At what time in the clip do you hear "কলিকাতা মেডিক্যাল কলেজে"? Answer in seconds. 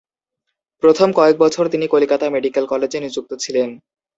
1.87-2.97